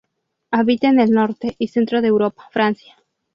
Habita 0.49 0.87
en 0.87 0.99
el 0.99 1.11
Norte 1.11 1.55
y 1.59 1.67
centro 1.67 2.01
de 2.01 2.07
Europa, 2.07 2.45
Francia. 2.51 2.95